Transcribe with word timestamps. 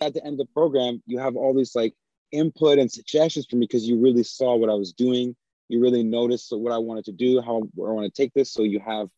at 0.00 0.14
the 0.14 0.24
end 0.24 0.40
of 0.40 0.46
the 0.46 0.52
program, 0.52 1.02
you 1.06 1.18
have 1.18 1.36
all 1.36 1.54
these 1.54 1.74
like 1.74 1.94
input 2.32 2.78
and 2.78 2.90
suggestions 2.90 3.46
for 3.48 3.56
me 3.56 3.66
because 3.66 3.86
you 3.86 4.00
really 4.00 4.22
saw 4.22 4.56
what 4.56 4.70
I 4.70 4.74
was 4.74 4.92
doing. 4.92 5.36
You 5.68 5.80
really 5.80 6.02
noticed 6.02 6.52
what 6.52 6.72
I 6.72 6.78
wanted 6.78 7.04
to 7.06 7.12
do, 7.12 7.40
how 7.40 7.56
I 7.56 7.68
want 7.76 8.12
to 8.12 8.22
take 8.22 8.32
this. 8.32 8.52
So 8.52 8.62
you 8.62 8.80
have 8.80 9.08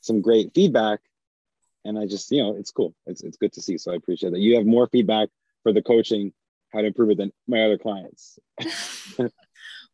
some 0.00 0.20
great 0.20 0.52
feedback. 0.54 1.00
And 1.84 1.98
I 1.98 2.06
just, 2.06 2.30
you 2.30 2.42
know, 2.42 2.56
it's 2.56 2.70
cool. 2.70 2.94
It's, 3.06 3.22
it's 3.22 3.36
good 3.36 3.52
to 3.54 3.62
see. 3.62 3.78
So 3.78 3.92
I 3.92 3.96
appreciate 3.96 4.32
that. 4.32 4.40
You 4.40 4.56
have 4.56 4.66
more 4.66 4.86
feedback 4.86 5.28
for 5.62 5.72
the 5.72 5.82
coaching, 5.82 6.32
how 6.72 6.80
to 6.80 6.88
improve 6.88 7.10
it 7.10 7.18
than 7.18 7.32
my 7.46 7.62
other 7.62 7.78
clients. 7.78 8.38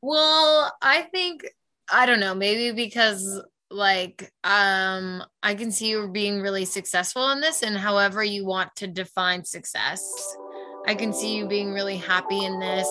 well, 0.03 0.73
I 0.83 1.03
think, 1.03 1.47
I 1.91 2.07
don't 2.07 2.21
know, 2.21 2.35
maybe 2.35 2.73
because 2.73 3.41
like 3.71 4.33
um 4.45 5.23
i 5.43 5.55
can 5.55 5.73
see 5.73 5.89
you 5.89 6.09
being 6.09 6.41
really 6.41 6.65
successful 6.65 7.31
in 7.31 7.41
this 7.41 7.65
and 7.65 7.77
however 7.77 8.23
you 8.23 8.47
want 8.47 8.75
to 8.77 8.87
define 8.87 9.45
success. 9.45 10.37
I 10.89 10.95
can 10.95 11.13
see 11.13 11.37
you 11.37 11.49
being 11.49 11.73
really 11.73 11.97
happy 11.97 12.45
in 12.45 12.61
this. 12.61 12.87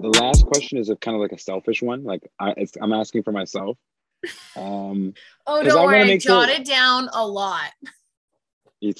The 0.00 0.18
last 0.20 0.46
question 0.46 0.78
is 0.78 0.88
a 0.88 0.96
kind 0.96 1.14
of 1.14 1.20
like 1.20 1.30
a 1.30 1.38
selfish 1.38 1.80
one. 1.80 2.02
Like 2.02 2.28
I, 2.40 2.54
i'm 2.82 2.92
asking 2.92 3.22
for 3.22 3.30
myself 3.30 3.78
um, 4.56 5.14
oh, 5.46 5.62
don't 5.62 5.84
worry. 5.84 6.12
I 6.12 6.16
jotted 6.18 6.66
sure... 6.66 6.76
down 6.76 7.08
a 7.12 7.26
lot. 7.26 7.70
the 8.80 8.94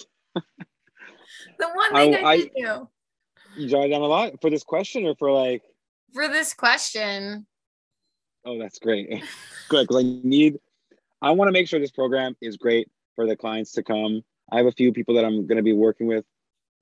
one 1.59 1.95
thing 1.95 2.15
I, 2.15 2.19
I, 2.19 2.31
I 2.33 2.37
did 2.37 2.51
do. 2.57 2.89
You 3.57 3.69
jotted 3.69 3.91
down 3.91 4.03
a 4.03 4.07
lot 4.07 4.41
for 4.41 4.51
this 4.51 4.63
question 4.63 5.05
or 5.05 5.15
for 5.17 5.33
like? 5.33 5.63
For 6.15 6.29
this 6.29 6.55
question. 6.55 7.47
Oh, 8.45 8.59
that's 8.59 8.79
great. 8.79 9.09
Good. 9.69 9.89
Because 9.89 10.05
I 10.05 10.21
need, 10.23 10.59
I 11.21 11.33
want 11.33 11.49
to 11.49 11.53
make 11.53 11.69
sure 11.69 11.81
this 11.81 11.91
program 11.91 12.37
is 12.41 12.57
great 12.57 12.89
for 13.15 13.27
the 13.27 13.37
clients 13.37 13.73
to 13.73 13.83
come. 13.83 14.23
I 14.51 14.57
have 14.57 14.67
a 14.67 14.73
few 14.73 14.93
people 14.93 15.15
that 15.17 15.25
I'm 15.25 15.47
going 15.47 15.57
to 15.57 15.63
be 15.63 15.73
working 15.73 16.07
with 16.07 16.25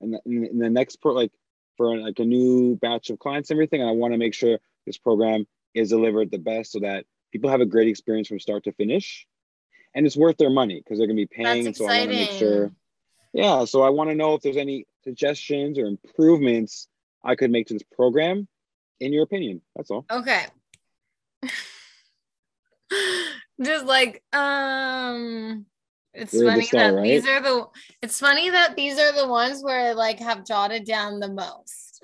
in 0.00 0.12
the, 0.12 0.20
in 0.26 0.58
the 0.58 0.70
next 0.70 0.96
pro, 0.96 1.12
like 1.12 1.32
for 1.76 1.96
like 1.98 2.18
a 2.18 2.24
new 2.24 2.76
batch 2.76 3.10
of 3.10 3.18
clients 3.18 3.50
and 3.50 3.56
everything. 3.56 3.80
And 3.80 3.90
I 3.90 3.94
want 3.94 4.12
to 4.14 4.18
make 4.18 4.34
sure 4.34 4.58
this 4.86 4.98
program 4.98 5.46
is 5.74 5.88
delivered 5.90 6.30
the 6.30 6.38
best 6.38 6.72
so 6.72 6.80
that 6.80 7.04
people 7.36 7.50
have 7.50 7.60
a 7.60 7.66
great 7.66 7.88
experience 7.88 8.28
from 8.28 8.40
start 8.40 8.64
to 8.64 8.72
finish 8.72 9.26
and 9.94 10.06
it's 10.06 10.16
worth 10.16 10.36
their 10.38 10.50
money 10.50 10.80
because 10.82 10.96
they're 10.98 11.06
going 11.06 11.16
to 11.18 11.22
be 11.22 11.26
paying 11.26 11.64
That's 11.64 11.66
and 11.66 11.76
so 11.76 11.84
exciting. 11.84 12.10
i 12.10 12.12
want 12.14 12.28
to 12.28 12.32
make 12.32 12.38
sure. 12.38 12.72
yeah 13.34 13.64
so 13.66 13.82
i 13.82 13.90
want 13.90 14.08
to 14.10 14.16
know 14.16 14.34
if 14.34 14.40
there's 14.40 14.56
any 14.56 14.86
suggestions 15.04 15.78
or 15.78 15.84
improvements 15.86 16.88
i 17.22 17.34
could 17.34 17.50
make 17.50 17.66
to 17.66 17.74
this 17.74 17.82
program 17.94 18.48
in 19.00 19.12
your 19.12 19.22
opinion 19.24 19.60
that's 19.74 19.90
all. 19.90 20.06
Okay. 20.10 20.44
Just 23.62 23.84
like 23.84 24.22
um 24.32 25.66
it's 26.14 26.32
You're 26.32 26.50
funny 26.50 26.64
star, 26.64 26.92
that 26.92 26.96
right? 26.96 27.04
these 27.04 27.26
are 27.26 27.42
the 27.42 27.66
it's 28.00 28.18
funny 28.18 28.48
that 28.50 28.76
these 28.76 28.98
are 28.98 29.12
the 29.12 29.28
ones 29.28 29.62
where 29.62 29.90
I 29.90 29.92
like 29.92 30.18
have 30.20 30.46
jotted 30.46 30.86
down 30.86 31.20
the 31.20 31.28
most. 31.28 32.02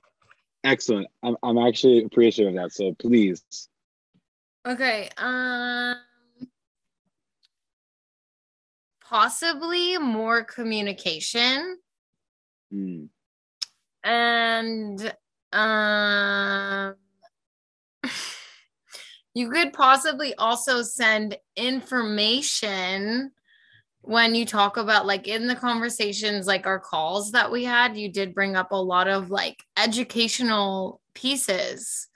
Excellent. 0.64 1.08
I'm, 1.22 1.36
I'm 1.42 1.58
actually 1.58 2.04
appreciative 2.04 2.54
of 2.54 2.62
that 2.62 2.72
so 2.72 2.94
please 2.98 3.42
Okay. 4.66 5.08
Um 5.16 5.96
possibly 9.12 9.98
more 9.98 10.42
communication. 10.44 11.78
Mm. 12.72 13.08
And 14.04 15.14
um 15.52 16.94
you 19.34 19.50
could 19.50 19.72
possibly 19.72 20.34
also 20.36 20.82
send 20.82 21.36
information 21.56 23.32
when 24.02 24.34
you 24.34 24.44
talk 24.44 24.76
about 24.76 25.06
like 25.06 25.28
in 25.28 25.46
the 25.46 25.54
conversations 25.54 26.46
like 26.46 26.66
our 26.66 26.80
calls 26.80 27.32
that 27.32 27.52
we 27.52 27.64
had 27.64 27.96
you 27.96 28.10
did 28.10 28.34
bring 28.34 28.56
up 28.56 28.72
a 28.72 28.76
lot 28.76 29.06
of 29.06 29.30
like 29.30 29.62
educational 29.76 31.00
pieces 31.14 32.08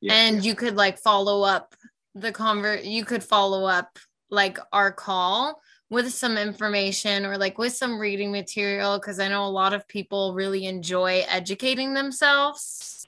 yeah, 0.00 0.14
and 0.14 0.36
yeah. 0.36 0.42
you 0.42 0.54
could 0.54 0.76
like 0.76 0.98
follow 0.98 1.42
up 1.42 1.74
the 2.14 2.32
convert 2.32 2.84
you 2.84 3.04
could 3.04 3.24
follow 3.24 3.64
up 3.66 3.98
like 4.30 4.58
our 4.72 4.92
call 4.92 5.60
with 5.90 6.10
some 6.10 6.38
information 6.38 7.26
or 7.26 7.36
like 7.36 7.58
with 7.58 7.74
some 7.74 7.98
reading 7.98 8.32
material 8.32 8.98
because 8.98 9.20
I 9.20 9.28
know 9.28 9.44
a 9.44 9.48
lot 9.48 9.74
of 9.74 9.86
people 9.86 10.34
really 10.34 10.64
enjoy 10.66 11.22
educating 11.28 11.94
themselves. 11.94 13.06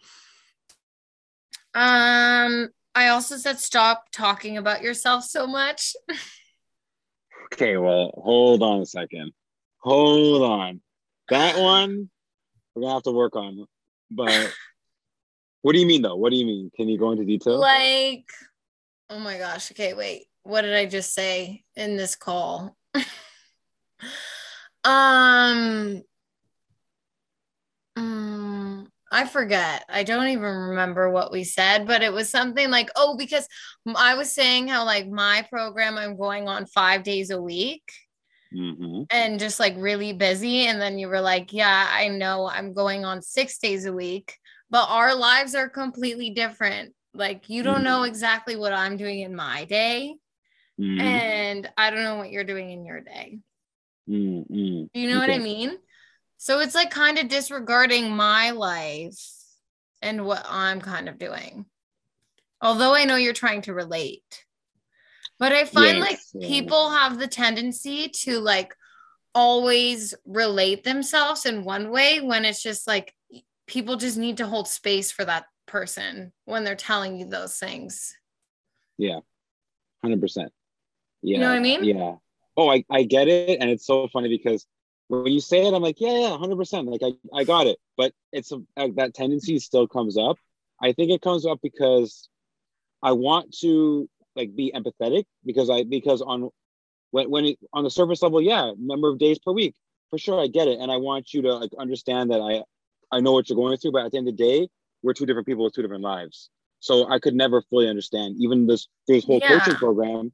Um 1.75 2.69
I 2.95 3.09
also 3.09 3.37
said 3.37 3.59
stop 3.59 4.05
talking 4.13 4.57
about 4.57 4.83
yourself 4.83 5.25
so 5.25 5.47
much. 5.47 5.95
okay, 7.55 7.77
well, 7.77 8.13
hold 8.17 8.63
on 8.63 8.81
a 8.81 8.87
second. 8.87 9.33
Hold 9.79 10.43
on. 10.43 10.81
That 11.31 11.59
one 11.59 12.11
we're 12.75 12.83
gonna 12.83 12.95
have 12.95 13.03
to 13.05 13.13
work 13.13 13.35
on. 13.35 13.67
But 14.11 14.55
what 15.63 15.73
do 15.73 15.79
you 15.79 15.87
mean 15.87 16.03
though? 16.03 16.17
What 16.17 16.31
do 16.31 16.37
you 16.37 16.47
mean? 16.47 16.71
Can 16.77 16.89
you 16.89 16.99
go 16.99 17.13
into 17.13 17.25
detail? 17.25 17.59
Like 17.59 18.27
Oh 19.11 19.19
my 19.19 19.39
gosh. 19.39 19.71
Okay, 19.73 19.95
wait. 19.95 20.25
What 20.43 20.63
did 20.63 20.75
I 20.75 20.87
just 20.87 21.15
say 21.15 21.65
in 21.77 21.97
this 21.97 22.17
call? 22.17 22.77
um, 24.85 26.03
um 27.97 28.89
I 29.11 29.27
forget. 29.27 29.85
I 29.89 30.03
don't 30.03 30.27
even 30.29 30.43
remember 30.43 31.09
what 31.11 31.31
we 31.31 31.45
said, 31.45 31.87
but 31.87 32.03
it 32.03 32.13
was 32.13 32.29
something 32.29 32.71
like, 32.71 32.91
oh, 32.97 33.17
because 33.17 33.47
I 33.95 34.17
was 34.17 34.33
saying 34.33 34.69
how, 34.69 34.85
like, 34.85 35.09
my 35.09 35.47
program, 35.49 35.97
I'm 35.97 36.17
going 36.17 36.49
on 36.49 36.67
five 36.67 37.05
days 37.05 37.31
a 37.31 37.41
week 37.41 37.85
mm-hmm. 38.55 39.03
and 39.11 39.39
just 39.39 39.61
like 39.61 39.75
really 39.79 40.13
busy. 40.13 40.67
And 40.67 40.81
then 40.81 40.99
you 40.99 41.09
were 41.09 41.21
like, 41.21 41.53
yeah, 41.53 41.89
I 41.91 42.09
know 42.09 42.49
I'm 42.49 42.73
going 42.73 43.05
on 43.05 43.23
six 43.23 43.59
days 43.59 43.87
a 43.87 43.93
week, 43.93 44.37
but 44.71 44.89
our 44.89 45.15
lives 45.15 45.55
are 45.55 45.69
completely 45.69 46.31
different. 46.31 46.95
Like 47.15 47.49
you 47.49 47.63
don't 47.63 47.77
mm-hmm. 47.77 47.85
know 47.85 48.03
exactly 48.03 48.57
what 48.57 48.73
I'm 48.73 48.97
doing 48.97 49.21
in 49.21 49.35
my 49.35 49.65
day. 49.65 50.17
Mm-hmm. 50.81 51.01
And 51.01 51.71
I 51.77 51.91
don't 51.91 52.03
know 52.03 52.17
what 52.17 52.31
you're 52.31 52.45
doing 52.45 52.71
in 52.71 52.85
your 52.85 53.01
day. 53.01 53.39
Do 54.07 54.15
you 54.15 54.49
know 54.49 54.89
okay. 54.93 55.19
what 55.19 55.31
I 55.31 55.39
mean? 55.39 55.79
So 56.37 56.61
it's 56.61 56.75
like 56.75 56.91
kind 56.91 57.19
of 57.19 57.29
disregarding 57.29 58.11
my 58.11 58.51
life 58.51 59.19
and 60.03 60.27
what 60.27 60.45
I'm 60.49 60.81
kind 60.81 61.09
of 61.09 61.19
doing. 61.19 61.65
Although 62.61 62.95
I 62.95 63.05
know 63.05 63.17
you're 63.17 63.33
trying 63.33 63.63
to 63.63 63.75
relate. 63.75 64.45
But 65.39 65.53
I 65.53 65.65
find 65.65 65.99
yes, 65.99 66.33
like 66.35 66.43
people 66.43 66.91
have 66.91 67.19
the 67.19 67.27
tendency 67.27 68.09
to 68.09 68.41
like 68.41 68.75
always 69.35 70.15
relate 70.25 70.85
themselves 70.85 71.45
in 71.45 71.65
one 71.65 71.91
way 71.91 72.21
when 72.21 72.45
it's 72.45 72.63
just 72.63 72.87
like 72.87 73.15
people 73.67 73.97
just 73.97 74.17
need 74.17 74.37
to 74.37 74.47
hold 74.47 74.69
space 74.69 75.11
for 75.11 75.25
that 75.25 75.47
person 75.67 76.33
when 76.45 76.65
they're 76.65 76.75
telling 76.75 77.19
you 77.19 77.27
those 77.27 77.59
things. 77.59 78.15
Yeah, 78.99 79.21
100%. 80.05 80.37
Yeah. 80.37 80.49
You 81.23 81.39
know 81.39 81.49
what 81.49 81.57
I 81.57 81.61
mean? 81.61 81.85
Yeah. 81.85 82.15
Oh, 82.57 82.71
I, 82.71 82.85
I 82.91 83.03
get 83.03 83.29
it. 83.29 83.59
And 83.61 83.71
it's 83.71 83.87
so 83.87 84.07
funny 84.09 84.29
because 84.29 84.67
when 85.09 85.33
you 85.33 85.41
say 85.41 85.67
it, 85.67 85.75
I'm 85.75 85.83
like, 85.83 86.01
yeah, 86.01 86.13
yeah, 86.13 86.37
100%. 86.37 86.87
Like, 86.87 87.01
I, 87.03 87.39
I 87.39 87.45
got 87.45 87.67
it. 87.67 87.79
But 87.97 88.13
it's 88.33 88.53
a, 88.53 88.63
uh, 88.77 88.89
that 88.97 89.15
tendency 89.15 89.59
still 89.59 89.89
comes 89.89 90.17
up. 90.17 90.37
I 90.81 90.93
think 90.93 91.11
it 91.11 91.23
comes 91.23 91.47
up 91.47 91.61
because 91.63 92.29
I 93.03 93.13
want 93.13 93.57
to 93.61 94.09
like 94.37 94.55
be 94.55 94.73
empathetic 94.75 95.25
because 95.45 95.71
I, 95.71 95.85
because 95.85 96.21
on, 96.21 96.51
when, 97.11 97.31
when 97.31 97.45
it, 97.47 97.59
on 97.73 97.85
the 97.85 97.91
surface 97.91 98.23
level, 98.23 98.41
yeah, 98.41 98.73
number 98.79 99.09
of 99.09 99.19
days 99.19 99.39
per 99.39 99.53
week, 99.53 99.75
for 100.11 100.19
sure, 100.19 100.41
I 100.41 100.47
get 100.47 100.69
it. 100.69 100.79
And 100.81 100.91
I 100.91 100.97
want 100.97 101.33
you 101.33 101.43
to 101.43 101.55
like 101.55 101.71
understand 101.79 102.31
that 102.31 102.41
I, 102.41 102.63
I 103.11 103.21
know 103.21 103.33
what 103.33 103.49
you're 103.49 103.57
going 103.57 103.77
through, 103.79 103.93
but 103.93 104.05
at 104.05 104.13
the 104.13 104.19
end 104.19 104.29
of 104.29 104.37
the 104.37 104.45
day, 104.45 104.69
we're 105.05 105.13
two 105.13 105.27
different 105.27 105.47
people 105.47 105.63
with 105.63 105.75
two 105.75 105.83
different 105.83 106.03
lives. 106.03 106.49
So 106.81 107.09
I 107.09 107.19
could 107.19 107.35
never 107.35 107.63
fully 107.63 107.89
understand 107.89 108.37
even 108.41 108.67
this 108.67 108.89
through 109.07 109.17
this 109.17 109.25
whole 109.25 109.39
yeah. 109.41 109.59
coaching 109.59 109.77
program, 109.77 110.33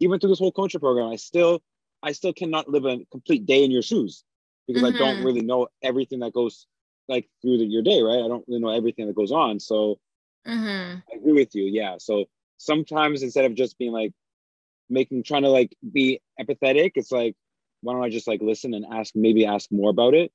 even 0.00 0.20
through 0.20 0.30
this 0.30 0.38
whole 0.38 0.52
coaching 0.52 0.80
program, 0.80 1.08
I 1.08 1.16
still 1.16 1.60
I 2.02 2.12
still 2.12 2.32
cannot 2.32 2.68
live 2.68 2.84
a 2.84 2.98
complete 3.10 3.46
day 3.46 3.64
in 3.64 3.70
your 3.70 3.82
shoes 3.82 4.22
because 4.66 4.82
mm-hmm. 4.82 4.94
I 4.94 4.98
don't 4.98 5.16
mm-hmm. 5.16 5.26
really 5.26 5.40
know 5.40 5.68
everything 5.82 6.20
that 6.20 6.32
goes 6.32 6.66
like 7.08 7.28
through 7.40 7.58
the, 7.58 7.64
your 7.64 7.82
day, 7.82 8.02
right? 8.02 8.24
I 8.24 8.28
don't 8.28 8.44
really 8.46 8.60
know 8.60 8.68
everything 8.68 9.06
that 9.06 9.16
goes 9.16 9.32
on. 9.32 9.58
So 9.58 9.98
mm-hmm. 10.46 10.98
I 11.10 11.16
agree 11.16 11.32
with 11.32 11.54
you. 11.54 11.64
Yeah. 11.64 11.96
So 11.98 12.26
sometimes 12.58 13.22
instead 13.22 13.44
of 13.44 13.54
just 13.54 13.78
being 13.78 13.92
like 13.92 14.12
making 14.90 15.22
trying 15.24 15.42
to 15.42 15.48
like 15.48 15.74
be 15.90 16.20
empathetic, 16.38 16.92
it's 16.96 17.12
like 17.12 17.34
why 17.80 17.94
don't 17.94 18.04
I 18.04 18.10
just 18.10 18.28
like 18.28 18.42
listen 18.42 18.74
and 18.74 18.84
ask 18.92 19.14
maybe 19.14 19.46
ask 19.46 19.72
more 19.72 19.90
about 19.90 20.14
it, 20.14 20.32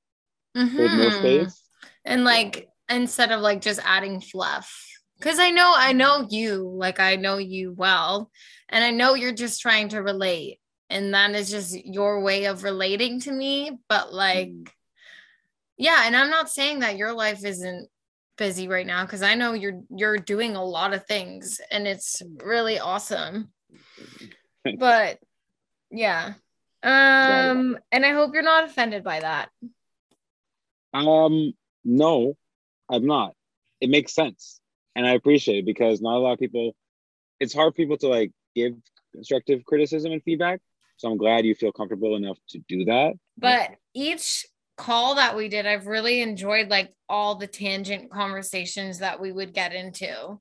mm-hmm. 0.56 0.76
hold 0.76 0.92
more 0.92 1.10
space, 1.12 1.62
and 2.04 2.24
like 2.24 2.68
instead 2.88 3.32
of 3.32 3.40
like 3.40 3.60
just 3.60 3.80
adding 3.84 4.20
fluff 4.20 4.84
because 5.18 5.38
i 5.38 5.50
know 5.50 5.72
i 5.76 5.92
know 5.92 6.26
you 6.30 6.68
like 6.76 7.00
i 7.00 7.16
know 7.16 7.38
you 7.38 7.72
well 7.72 8.30
and 8.68 8.84
i 8.84 8.90
know 8.90 9.14
you're 9.14 9.32
just 9.32 9.60
trying 9.60 9.88
to 9.88 10.02
relate 10.02 10.58
and 10.90 11.12
that 11.12 11.34
is 11.34 11.50
just 11.50 11.74
your 11.84 12.20
way 12.20 12.46
of 12.46 12.64
relating 12.64 13.20
to 13.20 13.32
me 13.32 13.78
but 13.88 14.12
like 14.12 14.52
Yeah, 15.78 16.02
and 16.06 16.16
I'm 16.16 16.28
not 16.28 16.50
saying 16.50 16.80
that 16.80 16.96
your 16.96 17.12
life 17.12 17.44
isn't 17.44 17.88
busy 18.36 18.68
right 18.68 18.86
now 18.86 19.04
because 19.04 19.22
I 19.22 19.34
know 19.36 19.52
you're 19.52 19.80
you're 19.90 20.18
doing 20.18 20.56
a 20.56 20.64
lot 20.64 20.92
of 20.92 21.06
things 21.06 21.60
and 21.70 21.86
it's 21.86 22.20
really 22.42 22.78
awesome. 22.78 23.52
but 24.78 25.18
yeah. 25.90 26.34
Um 26.82 27.78
and 27.92 28.04
I 28.04 28.12
hope 28.12 28.34
you're 28.34 28.42
not 28.42 28.64
offended 28.64 29.04
by 29.04 29.20
that. 29.20 29.50
Um 30.92 31.52
no, 31.84 32.36
I'm 32.90 33.06
not. 33.06 33.34
It 33.80 33.90
makes 33.90 34.14
sense. 34.14 34.60
And 34.96 35.06
I 35.06 35.12
appreciate 35.12 35.58
it 35.58 35.66
because 35.66 36.00
not 36.00 36.16
a 36.16 36.18
lot 36.18 36.32
of 36.32 36.38
people 36.38 36.74
it's 37.40 37.54
hard 37.54 37.72
for 37.72 37.76
people 37.76 37.96
to 37.98 38.08
like 38.08 38.32
give 38.54 38.74
constructive 39.12 39.64
criticism 39.64 40.12
and 40.12 40.22
feedback. 40.22 40.60
So 40.96 41.10
I'm 41.10 41.16
glad 41.16 41.44
you 41.44 41.54
feel 41.54 41.72
comfortable 41.72 42.16
enough 42.16 42.38
to 42.50 42.58
do 42.68 42.84
that. 42.86 43.14
But 43.36 43.76
each 43.94 44.46
call 44.76 45.14
that 45.14 45.36
we 45.36 45.48
did, 45.48 45.66
I've 45.66 45.86
really 45.86 46.20
enjoyed 46.20 46.68
like 46.68 46.92
all 47.08 47.36
the 47.36 47.46
tangent 47.46 48.10
conversations 48.10 48.98
that 48.98 49.20
we 49.20 49.30
would 49.30 49.54
get 49.54 49.72
into. 49.72 50.40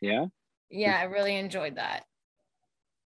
Yeah. 0.00 0.26
Yeah, 0.70 0.98
I 0.98 1.04
really 1.04 1.36
enjoyed 1.36 1.76
that. 1.76 2.04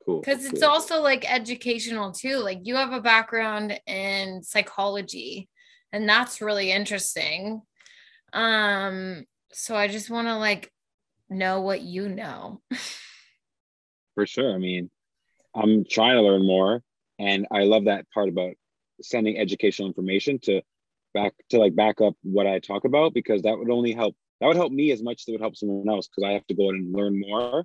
Cool. 0.04 0.20
Because 0.20 0.44
it's 0.44 0.60
cool. 0.60 0.70
also 0.70 1.02
like 1.02 1.30
educational 1.30 2.12
too. 2.12 2.36
Like 2.38 2.60
you 2.62 2.76
have 2.76 2.92
a 2.92 3.00
background 3.00 3.78
in 3.86 4.42
psychology, 4.42 5.48
and 5.92 6.08
that's 6.08 6.40
really 6.40 6.72
interesting. 6.72 7.62
Um, 8.32 9.24
so 9.52 9.76
I 9.76 9.88
just 9.88 10.10
want 10.10 10.28
to 10.28 10.36
like 10.36 10.72
know 11.28 11.60
what 11.60 11.80
you 11.80 12.08
know. 12.08 12.60
For 14.14 14.26
sure. 14.26 14.52
I 14.52 14.58
mean, 14.58 14.90
I'm 15.54 15.84
trying 15.88 16.16
to 16.16 16.22
learn 16.22 16.46
more, 16.46 16.82
and 17.18 17.46
I 17.50 17.64
love 17.64 17.84
that 17.84 18.10
part 18.10 18.28
about 18.28 18.54
sending 19.00 19.38
educational 19.38 19.88
information 19.88 20.38
to 20.40 20.60
back 21.14 21.32
to 21.50 21.58
like 21.58 21.74
back 21.74 22.00
up 22.00 22.14
what 22.22 22.46
I 22.46 22.58
talk 22.58 22.84
about 22.84 23.14
because 23.14 23.42
that 23.42 23.58
would 23.58 23.70
only 23.70 23.92
help 23.92 24.16
that 24.40 24.46
would 24.46 24.56
help 24.56 24.72
me 24.72 24.90
as 24.92 25.02
much 25.02 25.22
as 25.22 25.28
it 25.28 25.32
would 25.32 25.40
help 25.40 25.56
someone 25.56 25.88
else 25.88 26.08
because 26.08 26.28
I 26.28 26.32
have 26.32 26.46
to 26.48 26.54
go 26.54 26.68
out 26.68 26.74
and 26.74 26.94
learn 26.94 27.18
more 27.18 27.64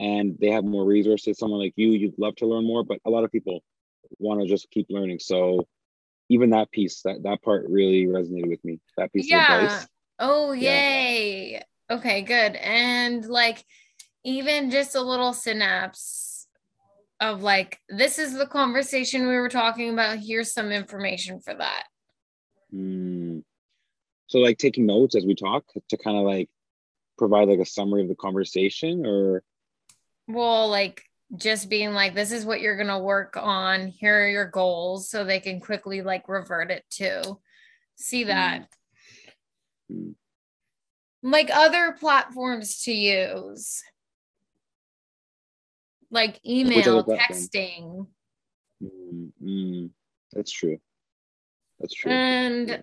and 0.00 0.36
they 0.40 0.50
have 0.50 0.64
more 0.64 0.84
resources. 0.84 1.38
Someone 1.38 1.60
like 1.60 1.74
you, 1.76 1.88
you'd 1.92 2.18
love 2.18 2.36
to 2.36 2.46
learn 2.46 2.66
more, 2.66 2.84
but 2.84 3.00
a 3.04 3.10
lot 3.10 3.24
of 3.24 3.32
people 3.32 3.62
want 4.18 4.40
to 4.40 4.46
just 4.46 4.70
keep 4.70 4.86
learning. 4.90 5.18
So 5.18 5.66
even 6.28 6.50
that 6.50 6.70
piece, 6.70 7.02
that 7.02 7.22
that 7.22 7.42
part 7.42 7.66
really 7.68 8.06
resonated 8.06 8.48
with 8.48 8.64
me. 8.64 8.80
That 8.96 9.12
piece 9.12 9.30
yeah. 9.30 9.58
of 9.58 9.64
advice. 9.64 9.86
Oh 10.18 10.52
yay. 10.52 11.52
Yeah. 11.52 11.96
Okay, 11.96 12.22
good. 12.22 12.56
And 12.56 13.24
like 13.26 13.64
even 14.24 14.70
just 14.70 14.96
a 14.96 15.00
little 15.00 15.32
synapse 15.32 16.48
of 17.20 17.42
like 17.42 17.80
this 17.88 18.18
is 18.18 18.34
the 18.36 18.46
conversation 18.46 19.28
we 19.28 19.36
were 19.36 19.48
talking 19.48 19.90
about 19.90 20.18
here's 20.18 20.52
some 20.52 20.70
information 20.70 21.40
for 21.40 21.54
that 21.54 21.84
mm. 22.74 23.42
so 24.26 24.38
like 24.38 24.58
taking 24.58 24.86
notes 24.86 25.16
as 25.16 25.24
we 25.24 25.34
talk 25.34 25.64
to 25.88 25.96
kind 25.96 26.16
of 26.16 26.24
like 26.24 26.50
provide 27.16 27.48
like 27.48 27.58
a 27.58 27.64
summary 27.64 28.02
of 28.02 28.08
the 28.08 28.14
conversation 28.16 29.06
or 29.06 29.42
well 30.28 30.68
like 30.68 31.02
just 31.36 31.70
being 31.70 31.92
like 31.92 32.14
this 32.14 32.32
is 32.32 32.44
what 32.44 32.60
you're 32.60 32.76
going 32.76 32.86
to 32.86 32.98
work 32.98 33.36
on 33.40 33.88
here 33.88 34.24
are 34.24 34.28
your 34.28 34.50
goals 34.50 35.08
so 35.08 35.24
they 35.24 35.40
can 35.40 35.58
quickly 35.58 36.02
like 36.02 36.28
revert 36.28 36.70
it 36.70 36.84
to 36.90 37.36
see 37.96 38.24
that 38.24 38.60
mm. 38.60 38.66
Like 41.22 41.50
other 41.52 41.96
platforms 41.98 42.78
to 42.84 42.92
use 42.92 43.82
like 46.10 46.40
email, 46.46 47.04
texting. 47.04 48.06
Mm-hmm. 48.82 49.86
That's 50.32 50.52
true. 50.52 50.78
That's 51.80 51.94
true. 51.94 52.12
And 52.12 52.68
yeah. 52.68 52.78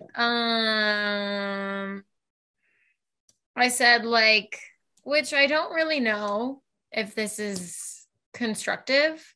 um, 1.96 2.04
I 3.56 3.68
said 3.68 4.04
like, 4.04 4.58
which 5.02 5.32
I 5.32 5.46
don't 5.46 5.72
really 5.72 6.00
know 6.00 6.62
if 6.92 7.14
this 7.14 7.38
is 7.38 8.06
constructive. 8.32 9.33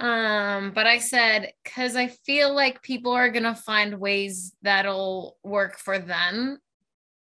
Um, 0.00 0.72
but 0.72 0.86
I 0.86 0.98
said 0.98 1.52
because 1.62 1.94
I 1.94 2.08
feel 2.08 2.54
like 2.54 2.82
people 2.82 3.12
are 3.12 3.30
gonna 3.30 3.54
find 3.54 4.00
ways 4.00 4.52
that'll 4.62 5.36
work 5.44 5.78
for 5.78 5.98
them 5.98 6.58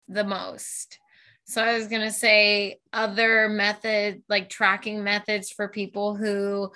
the 0.09 0.25
most. 0.25 0.99
So 1.49 1.63
I 1.65 1.79
was 1.79 1.89
going 1.89 2.03
to 2.03 2.11
say 2.11 2.79
other 2.93 3.49
method 3.49 4.23
like 4.29 4.51
tracking 4.51 5.03
methods 5.03 5.51
for 5.51 5.67
people 5.67 6.15
who 6.15 6.71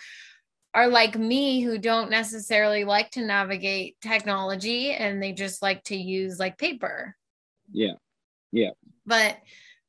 are 0.73 0.89
like 0.89 1.15
me 1.15 1.61
who 1.61 1.77
don't 1.77 2.11
necessarily 2.11 2.85
like 2.85 3.11
to 3.11 3.21
navigate 3.21 4.01
technology 4.01 4.93
and 4.93 5.23
they 5.23 5.33
just 5.33 5.61
like 5.61 5.85
to 5.85 5.97
use 5.97 6.39
like 6.39 6.57
paper. 6.57 7.15
Yeah. 7.71 7.97
Yeah. 8.51 8.71
But 9.05 9.37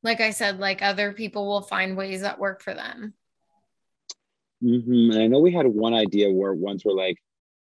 like 0.04 0.20
I 0.20 0.32
said, 0.32 0.60
like 0.60 0.82
other 0.82 1.14
people 1.14 1.48
will 1.48 1.62
find 1.62 1.96
ways 1.96 2.20
that 2.22 2.40
work 2.40 2.62
for 2.62 2.74
them. 2.74 3.14
Mm-hmm. 4.64 5.12
And 5.12 5.20
I 5.20 5.28
know 5.28 5.40
we 5.40 5.52
had 5.52 5.68
one 5.68 5.94
idea 5.94 6.32
where 6.32 6.54
once 6.54 6.86
we're 6.86 6.94
like, 6.94 7.18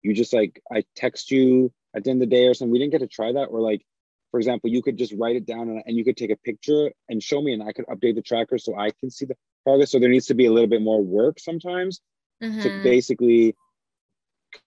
you 0.02 0.14
just 0.14 0.34
like, 0.34 0.62
I 0.72 0.84
text 0.96 1.32
you 1.32 1.72
at 1.96 2.04
the 2.04 2.10
end 2.10 2.22
of 2.22 2.30
the 2.30 2.36
day 2.36 2.46
or 2.46 2.54
something. 2.54 2.72
We 2.72 2.80
didn't 2.80 2.92
get 2.92 3.00
to 3.00 3.08
try 3.08 3.32
that. 3.34 3.46
Or 3.46 3.60
like, 3.60 3.86
for 4.32 4.40
example, 4.40 4.70
you 4.70 4.82
could 4.82 4.98
just 4.98 5.14
write 5.18 5.36
it 5.36 5.46
down 5.46 5.70
and, 5.70 5.84
and 5.86 5.98
you 5.98 6.04
could 6.04 6.18
take 6.18 6.32
a 6.32 6.36
picture 6.38 6.92
and 7.10 7.22
show 7.22 7.42
me, 7.42 7.54
and 7.54 7.64
I 7.64 7.72
could 7.72 7.86
update 7.86 8.16
the 8.16 8.22
tracker 8.22 8.58
so 8.58 8.78
I 8.78 8.92
can 9.00 9.10
see 9.10 9.26
the 9.26 9.36
progress. 9.64 9.92
So 9.92 10.00
there 10.00 10.10
needs 10.10 10.28
to 10.28 10.34
be 10.34 10.46
a 10.46 10.52
little 10.52 10.68
bit 10.70 10.82
more 10.82 11.02
work 11.02 11.40
sometimes 11.40 12.02
mm-hmm. 12.44 12.62
to 12.62 12.84
basically 12.84 13.56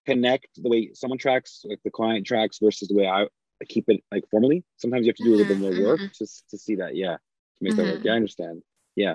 connect 0.06 0.48
the 0.56 0.68
way 0.68 0.90
someone 0.94 1.18
tracks, 1.18 1.62
like 1.64 1.80
the 1.84 1.90
client 1.90 2.26
tracks, 2.26 2.58
versus 2.62 2.88
the 2.88 2.94
way 2.94 3.06
I 3.06 3.26
keep 3.68 3.88
it 3.88 4.02
like 4.10 4.24
formally. 4.30 4.64
Sometimes 4.78 5.04
you 5.04 5.10
have 5.10 5.16
to 5.16 5.24
do 5.24 5.34
a 5.34 5.36
little 5.36 5.54
bit 5.54 5.60
more 5.60 5.88
work 5.88 6.00
mm-hmm. 6.00 6.24
to, 6.24 6.26
to 6.50 6.58
see 6.58 6.76
that. 6.76 6.96
Yeah, 6.96 7.16
to 7.16 7.60
make 7.60 7.76
that 7.76 7.82
work. 7.82 7.94
Mm-hmm. 7.96 8.06
Yeah, 8.06 8.12
I 8.12 8.16
understand. 8.16 8.62
Yeah. 8.96 9.14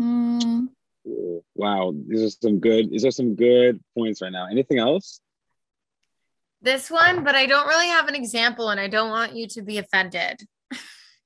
Mm. 0.00 0.68
Wow, 1.54 1.94
these 2.06 2.22
are 2.22 2.30
some 2.30 2.60
good. 2.60 2.90
These 2.90 3.04
are 3.04 3.10
some 3.10 3.34
good 3.34 3.80
points 3.96 4.22
right 4.22 4.32
now. 4.32 4.46
Anything 4.46 4.78
else? 4.78 5.20
this 6.60 6.90
one, 6.90 7.24
but 7.24 7.34
I 7.34 7.46
don't 7.46 7.68
really 7.68 7.88
have 7.88 8.08
an 8.08 8.14
example 8.14 8.70
and 8.70 8.80
I 8.80 8.88
don't 8.88 9.10
want 9.10 9.36
you 9.36 9.46
to 9.48 9.62
be 9.62 9.78
offended. 9.78 10.42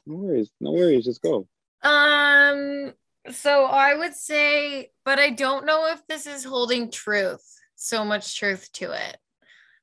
No 0.05 0.17
worries. 0.17 0.51
No 0.61 0.73
worries. 0.73 1.05
Just 1.05 1.23
go. 1.23 1.47
Um, 1.83 2.93
so 3.31 3.67
I 3.67 3.95
would 3.95 4.15
say, 4.15 4.91
but 5.05 5.19
I 5.19 5.31
don't 5.31 5.65
know 5.65 5.93
if 5.93 6.05
this 6.07 6.27
is 6.27 6.45
holding 6.45 6.91
truth, 6.91 7.45
so 7.77 8.05
much 8.05 8.37
truth 8.37 8.71
to 8.73 8.91
it. 8.91 9.17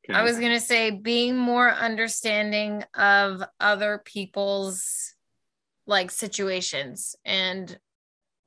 Okay. 0.10 0.20
I 0.20 0.24
was 0.24 0.38
going 0.38 0.52
to 0.52 0.60
say 0.60 0.92
being 0.92 1.38
more 1.38 1.72
understanding 1.72 2.84
of 2.94 3.44
other 3.60 4.02
people's 4.04 5.14
like 5.88 6.12
situations 6.12 7.16
and 7.24 7.80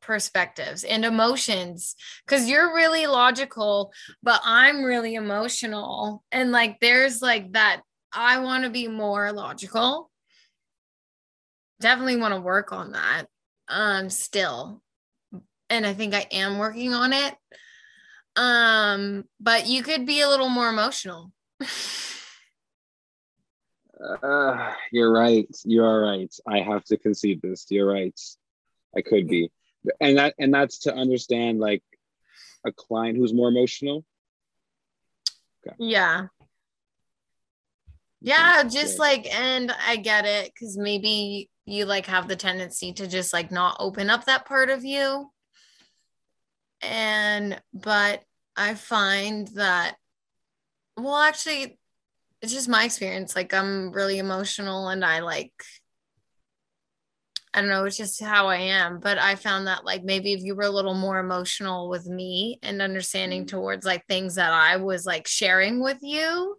perspectives 0.03 0.85
and 0.85 1.05
emotions 1.05 1.95
because 2.27 2.49
you're 2.49 2.75
really 2.75 3.07
logical 3.07 3.93
but 4.23 4.41
i'm 4.45 4.83
really 4.83 5.15
emotional. 5.15 6.23
And 6.31 6.53
like 6.53 6.81
there's 6.81 7.23
like 7.23 7.53
that 7.53 7.83
i 8.13 8.41
want 8.41 8.65
to 8.65 8.71
be 8.71 8.89
more 8.89 9.33
logical. 9.33 10.11
Definitely 11.81 12.17
want 12.17 12.35
to 12.35 12.41
work 12.41 12.73
on 12.73 12.93
that 12.93 13.25
um 13.69 14.11
still. 14.11 14.83
And 15.71 15.87
i 15.87 15.95
think 15.95 16.15
i 16.15 16.27
am 16.31 16.59
working 16.59 16.93
on 16.93 17.13
it. 17.13 17.35
Um 18.37 19.25
but 19.41 19.67
you 19.67 19.83
could 19.83 20.05
be 20.05 20.21
a 20.21 20.29
little 20.29 20.49
more 20.49 20.69
emotional. 20.69 21.33
Uh, 24.03 24.73
you're 24.93 25.13
right. 25.13 25.49
You're 25.65 26.03
right. 26.03 26.35
I 26.47 26.61
have 26.61 26.85
to 26.85 26.97
concede 26.97 27.41
this. 27.43 27.67
You're 27.71 27.93
right. 27.93 28.19
I 28.97 29.01
could 29.01 29.29
be 29.29 29.51
and 30.01 30.19
that 30.19 30.35
and 30.39 30.53
that's 30.53 30.81
to 30.81 30.95
understand 30.95 31.61
like 31.61 31.83
a 32.67 32.73
client 32.73 33.17
who's 33.17 33.35
more 33.35 33.49
emotional? 33.49 34.05
Okay. 35.67 35.77
yeah. 35.79 36.27
Yeah 38.21 38.63
just 38.65 38.99
like 38.99 39.33
and 39.35 39.73
i 39.87 39.97
get 39.97 40.25
it 40.25 40.53
because 40.53 40.77
maybe 40.77 41.51
you 41.65 41.85
like 41.85 42.07
have 42.07 42.29
the 42.29 42.37
tendency 42.37 42.93
to 42.93 43.07
just 43.07 43.33
like 43.33 43.51
not 43.51 43.77
open 43.81 44.11
up 44.11 44.25
that 44.25 44.47
part 44.47 44.71
of 44.71 44.85
you. 44.85 45.31
And 46.83 47.61
but 47.73 48.23
i 48.57 48.75
find 48.75 49.49
that 49.55 49.97
well 50.97 51.17
actually 51.17 51.79
it's 52.43 52.53
just 52.53 52.69
my 52.69 52.85
experience 52.85 53.35
like 53.35 53.55
i'm 53.55 53.93
really 53.93 54.19
emotional 54.19 54.89
and 54.89 55.05
i 55.05 55.21
like 55.21 55.53
I 57.55 57.61
don't 57.61 57.69
know, 57.69 57.85
it's 57.85 57.97
just 57.97 58.23
how 58.23 58.49
I 58.49 58.57
am. 58.57 58.99
But 58.99 59.19
I 59.19 59.35
found 59.35 59.67
that 59.67 59.85
like 59.85 60.05
maybe 60.05 60.33
if 60.33 60.43
you 60.43 60.55
were 60.55 60.63
a 60.63 60.71
little 60.71 60.95
more 60.95 61.19
emotional 61.19 61.89
with 61.89 62.07
me 62.07 62.59
and 62.63 62.81
understanding 62.81 63.43
mm-hmm. 63.43 63.57
towards 63.57 63.85
like 63.85 64.07
things 64.07 64.37
that 64.37 64.53
I 64.53 64.77
was 64.77 65.05
like 65.05 65.27
sharing 65.27 65.83
with 65.83 65.99
you, 66.01 66.57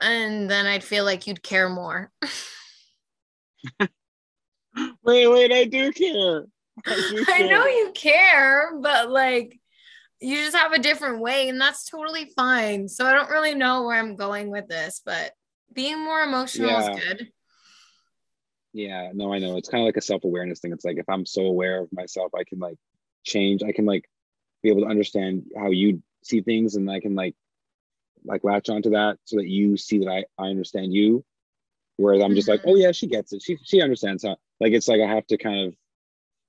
and 0.00 0.50
then 0.50 0.66
I'd 0.66 0.84
feel 0.84 1.04
like 1.04 1.26
you'd 1.26 1.42
care 1.42 1.68
more. 1.68 2.10
wait, 3.80 3.88
wait, 5.28 5.52
I 5.52 5.64
do 5.64 5.92
care. 5.92 6.44
I, 6.86 6.94
do 7.10 7.24
care. 7.24 7.34
I 7.34 7.42
know 7.42 7.66
you 7.66 7.92
care, 7.94 8.72
but 8.80 9.10
like 9.10 9.60
you 10.20 10.36
just 10.38 10.56
have 10.56 10.72
a 10.72 10.78
different 10.78 11.20
way, 11.20 11.48
and 11.48 11.60
that's 11.60 11.84
totally 11.84 12.32
fine. 12.36 12.88
So 12.88 13.06
I 13.06 13.12
don't 13.12 13.30
really 13.30 13.54
know 13.54 13.84
where 13.84 13.98
I'm 13.98 14.16
going 14.16 14.50
with 14.50 14.68
this, 14.68 15.00
but 15.04 15.32
being 15.72 16.02
more 16.02 16.22
emotional 16.22 16.70
yeah. 16.70 16.90
is 16.90 17.00
good. 17.00 17.28
Yeah, 18.74 19.12
no, 19.14 19.32
I 19.32 19.38
know. 19.38 19.56
It's 19.56 19.68
kind 19.68 19.82
of 19.82 19.86
like 19.86 19.96
a 19.96 20.02
self-awareness 20.02 20.58
thing. 20.58 20.72
It's 20.72 20.84
like 20.84 20.98
if 20.98 21.08
I'm 21.08 21.24
so 21.24 21.42
aware 21.42 21.80
of 21.80 21.92
myself, 21.92 22.32
I 22.34 22.42
can 22.42 22.58
like 22.58 22.76
change. 23.22 23.62
I 23.62 23.70
can 23.70 23.86
like 23.86 24.04
be 24.64 24.68
able 24.68 24.82
to 24.82 24.88
understand 24.88 25.44
how 25.56 25.70
you 25.70 26.02
see 26.24 26.40
things 26.40 26.74
and 26.74 26.90
I 26.90 26.98
can 26.98 27.14
like 27.14 27.36
like 28.24 28.42
latch 28.42 28.68
onto 28.68 28.90
that 28.90 29.18
so 29.24 29.36
that 29.36 29.46
you 29.46 29.76
see 29.76 29.98
that 29.98 30.08
I, 30.08 30.24
I 30.38 30.48
understand 30.48 30.92
you. 30.92 31.24
Whereas 31.96 32.20
I'm 32.20 32.34
just 32.34 32.48
mm-hmm. 32.48 32.66
like, 32.66 32.74
oh 32.74 32.76
yeah, 32.76 32.90
she 32.90 33.06
gets 33.06 33.32
it. 33.32 33.42
She 33.42 33.58
she 33.62 33.80
understands 33.80 34.24
how 34.24 34.36
like 34.58 34.72
it's 34.72 34.88
like 34.88 35.00
I 35.00 35.06
have 35.06 35.26
to 35.28 35.38
kind 35.38 35.68
of 35.68 35.74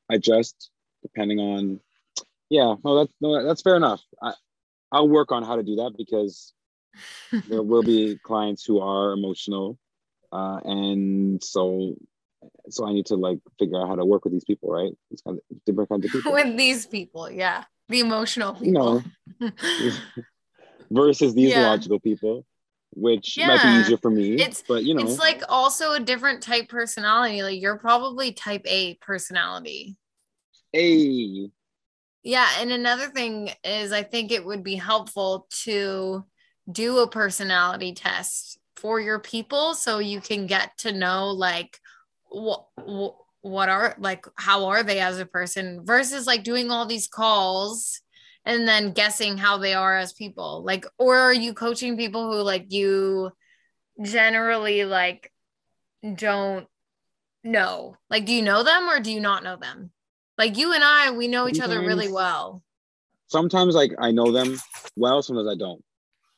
adjust 0.10 0.72
depending 1.03 1.39
on 1.39 1.79
yeah, 2.50 2.74
no, 2.84 2.96
that's 2.98 3.13
no, 3.22 3.46
that's 3.46 3.62
fair 3.62 3.75
enough. 3.75 4.01
I, 4.20 4.34
I'll 4.91 5.10
work 5.10 5.32
on 5.32 5.44
how 5.44 5.58
to 5.58 5.63
do 5.63 5.75
that 5.75 5.94
because 5.96 6.53
there 7.48 7.62
will 7.62 7.84
be 7.84 8.17
clients 8.24 8.63
who 8.65 8.79
are 8.79 9.12
emotional, 9.12 9.77
uh, 10.32 10.60
and 10.63 11.44
so 11.44 11.96
so 12.69 12.88
I 12.88 12.93
need 12.93 13.05
to 13.07 13.15
like 13.15 13.39
figure 13.60 13.81
out 13.81 13.88
how 13.88 13.95
to 13.95 14.05
work 14.05 14.24
with 14.24 14.34
these 14.34 14.43
people, 14.43 14.72
right? 14.72 14.91
It's 15.12 15.22
kind 15.22 15.38
of 15.38 15.65
different 15.65 15.89
kinds 15.89 16.05
of 16.05 16.12
people. 16.12 16.34
with 16.34 16.57
these 16.57 16.86
people, 16.86 17.29
yeah, 17.29 17.63
the 17.89 18.00
emotional 18.00 18.53
people. 18.53 19.03
You 19.39 19.41
know, 19.41 19.51
versus 20.91 21.34
these 21.34 21.51
yeah. 21.51 21.69
logical 21.69 22.00
people, 22.00 22.45
which 22.93 23.38
yeah. 23.38 23.48
might 23.48 23.63
be 23.63 23.79
easier 23.79 23.98
for 23.98 24.12
me. 24.12 24.36
It's 24.36 24.63
but 24.67 24.84
you 24.84 24.93
know, 24.93 25.03
it's 25.03 25.19
like 25.19 25.43
also 25.50 25.93
a 25.93 26.00
different 26.00 26.41
type 26.41 26.69
personality. 26.69 27.43
Like 27.43 27.62
you're 27.62 27.77
probably 27.77 28.34
type 28.34 28.63
A 28.65 28.95
personality. 28.95 29.98
A. 30.75 31.50
Yeah, 32.24 32.48
and 32.60 32.72
another 32.72 33.07
thing 33.07 33.51
is 33.63 33.91
I 33.91 34.03
think 34.03 34.31
it 34.31 34.43
would 34.43 34.63
be 34.63 34.75
helpful 34.75 35.48
to 35.63 36.25
do 36.72 36.98
a 37.00 37.10
personality 37.10 37.93
test 37.93 38.57
for 38.75 39.00
your 39.00 39.19
people 39.19 39.74
so 39.74 40.00
you 40.00 40.19
can 40.19 40.48
get 40.48 40.77
to 40.79 40.91
know 40.91 41.29
like 41.29 41.79
what 42.35 43.15
what 43.41 43.69
are 43.69 43.95
like 43.99 44.25
how 44.35 44.65
are 44.65 44.83
they 44.83 44.99
as 44.99 45.19
a 45.19 45.25
person 45.25 45.85
versus 45.85 46.25
like 46.25 46.43
doing 46.43 46.71
all 46.71 46.85
these 46.85 47.07
calls 47.07 48.01
and 48.45 48.67
then 48.67 48.91
guessing 48.91 49.37
how 49.37 49.57
they 49.57 49.73
are 49.73 49.95
as 49.97 50.13
people 50.13 50.63
like 50.63 50.85
or 50.97 51.17
are 51.17 51.33
you 51.33 51.53
coaching 51.53 51.97
people 51.97 52.31
who 52.31 52.41
like 52.41 52.71
you 52.71 53.31
generally 54.03 54.83
like 54.83 55.31
don't 56.15 56.67
know 57.43 57.95
like 58.09 58.25
do 58.25 58.33
you 58.33 58.41
know 58.41 58.63
them 58.63 58.89
or 58.89 58.99
do 58.99 59.11
you 59.11 59.19
not 59.19 59.43
know 59.43 59.55
them 59.55 59.91
like 60.37 60.57
you 60.57 60.73
and 60.73 60.83
I, 60.83 61.11
we 61.11 61.27
know 61.27 61.47
each 61.47 61.61
other 61.61 61.79
really 61.79 62.11
well. 62.11 62.61
Sometimes 63.27 63.73
like 63.73 63.93
I 63.97 64.11
know 64.11 64.31
them 64.31 64.57
well, 64.95 65.21
sometimes 65.21 65.47
I 65.47 65.55
don't. 65.55 65.83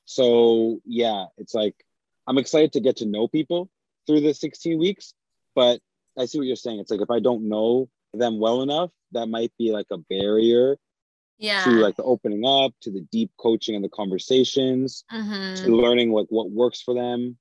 So 0.06 0.80
yeah, 0.86 1.26
it's 1.38 1.54
like 1.54 1.76
I'm 2.28 2.38
excited 2.38 2.74
to 2.74 2.80
get 2.80 2.98
to 2.98 3.06
know 3.06 3.28
people 3.28 3.70
through 4.06 4.22
the 4.22 4.34
16 4.34 4.78
weeks, 4.78 5.14
but 5.58 5.82
I 6.16 6.26
see 6.26 6.38
what 6.38 6.46
you're 6.46 6.56
saying. 6.56 6.80
It's 6.80 6.92
like 6.92 7.02
if 7.02 7.10
I 7.10 7.20
don't 7.20 7.50
know 7.50 7.90
them 8.14 8.40
well 8.40 8.62
enough, 8.62 8.92
that 9.14 9.26
might 9.26 9.52
be 9.58 9.72
like 9.72 9.88
a 9.92 9.98
barrier 9.98 10.78
yeah. 11.40 11.64
to 11.64 11.72
like 11.72 11.96
the 11.96 12.04
opening 12.04 12.46
up, 12.46 12.74
to 12.82 12.92
the 12.92 13.02
deep 13.12 13.32
coaching 13.40 13.74
and 13.74 13.84
the 13.84 13.90
conversations, 13.90 15.04
mm-hmm. 15.12 15.66
to 15.66 15.76
learning 15.76 16.12
what 16.12 16.28
what 16.30 16.52
works 16.52 16.80
for 16.84 16.94
them. 16.94 17.38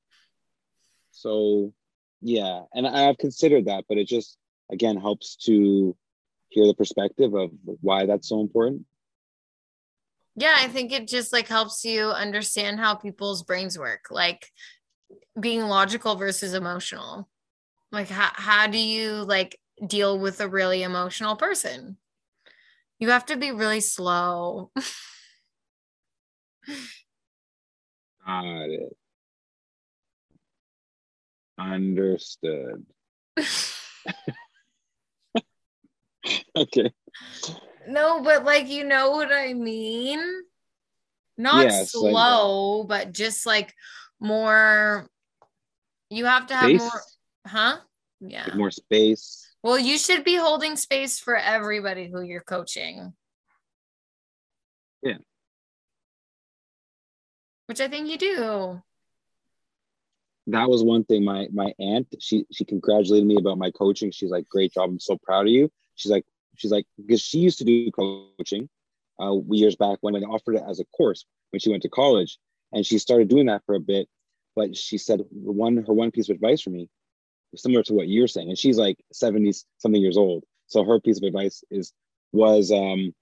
So 1.10 1.74
yeah, 2.22 2.62
and 2.72 2.86
I've 2.86 3.18
considered 3.18 3.66
that, 3.66 3.84
but 3.86 3.98
it 3.98 4.08
just 4.08 4.38
again 4.72 4.96
helps 4.96 5.36
to 5.44 5.94
hear 6.48 6.66
the 6.66 6.74
perspective 6.74 7.34
of 7.34 7.50
why 7.82 8.06
that's 8.06 8.30
so 8.30 8.40
important? 8.40 8.86
Yeah, 10.36 10.54
I 10.56 10.68
think 10.68 10.90
it 10.90 11.06
just 11.06 11.34
like 11.34 11.48
helps 11.48 11.84
you 11.84 12.08
understand 12.08 12.80
how 12.80 12.94
people's 12.94 13.42
brains 13.42 13.78
work, 13.78 14.06
like 14.10 14.50
being 15.38 15.60
logical 15.60 16.16
versus 16.16 16.54
emotional. 16.54 17.28
Like 17.92 18.08
how 18.08 18.30
how 18.34 18.66
do 18.66 18.78
you 18.78 19.24
like 19.24 19.60
deal 19.86 20.18
with 20.18 20.40
a 20.40 20.48
really 20.48 20.82
emotional 20.82 21.36
person? 21.36 21.98
You 22.98 23.10
have 23.10 23.26
to 23.26 23.36
be 23.36 23.52
really 23.52 23.80
slow. 23.80 24.70
Got 28.26 28.70
it. 28.70 28.96
Understood. 31.58 32.84
okay. 36.56 36.90
No, 37.88 38.22
but 38.22 38.44
like 38.44 38.68
you 38.68 38.84
know 38.84 39.12
what 39.12 39.32
I 39.32 39.54
mean? 39.54 40.20
Not 41.38 41.64
yes, 41.64 41.92
slow, 41.92 42.80
like, 42.80 42.88
but 42.88 43.12
just 43.12 43.46
like 43.46 43.72
more 44.18 45.08
you 46.10 46.24
have 46.24 46.48
to 46.48 46.54
have 46.54 46.72
more 46.72 47.02
huh? 47.46 47.78
Yeah. 48.20 48.48
More 48.54 48.70
space. 48.70 49.48
Well, 49.62 49.78
you 49.78 49.98
should 49.98 50.24
be 50.24 50.36
holding 50.36 50.76
space 50.76 51.18
for 51.18 51.36
everybody 51.36 52.08
who 52.08 52.22
you're 52.22 52.40
coaching. 52.40 53.12
Yeah. 55.02 55.18
Which 57.66 57.80
I 57.80 57.88
think 57.88 58.08
you 58.08 58.18
do. 58.18 58.82
That 60.48 60.68
was 60.68 60.84
one 60.84 61.04
thing. 61.04 61.24
My 61.24 61.48
my 61.52 61.72
aunt, 61.80 62.14
she 62.20 62.46
she 62.52 62.64
congratulated 62.64 63.26
me 63.26 63.36
about 63.36 63.58
my 63.58 63.72
coaching. 63.72 64.12
She's 64.12 64.30
like, 64.30 64.48
"Great 64.48 64.72
job! 64.72 64.90
I'm 64.90 65.00
so 65.00 65.18
proud 65.18 65.46
of 65.46 65.52
you." 65.52 65.70
she's 65.96 66.12
like, 66.12 66.24
she's 66.56 66.70
like, 66.70 66.86
because 66.96 67.20
she 67.20 67.38
used 67.38 67.58
to 67.58 67.64
do 67.64 67.90
coaching 67.90 68.68
uh, 69.20 69.34
years 69.50 69.74
back 69.74 69.98
when 70.02 70.14
I 70.14 70.20
offered 70.20 70.56
it 70.56 70.62
as 70.68 70.78
a 70.78 70.84
course 70.84 71.24
when 71.50 71.60
she 71.60 71.70
went 71.70 71.82
to 71.82 71.88
college, 71.88 72.38
and 72.72 72.86
she 72.86 72.98
started 72.98 73.28
doing 73.28 73.46
that 73.46 73.62
for 73.66 73.74
a 73.74 73.80
bit. 73.80 74.08
But 74.54 74.76
she 74.76 74.96
said 74.96 75.22
one 75.30 75.76
her 75.78 75.92
one 75.92 76.12
piece 76.12 76.28
of 76.28 76.36
advice 76.36 76.62
for 76.62 76.70
me, 76.70 76.88
similar 77.54 77.82
to 77.84 77.94
what 77.94 78.08
you're 78.08 78.28
saying, 78.28 78.48
and 78.48 78.58
she's 78.58 78.78
like 78.78 78.98
70 79.12 79.52
something 79.78 80.00
years 80.00 80.16
old. 80.16 80.44
So 80.66 80.84
her 80.84 81.00
piece 81.00 81.18
of 81.18 81.24
advice 81.24 81.62
is 81.70 81.92
was 82.32 82.72
um, 82.72 83.14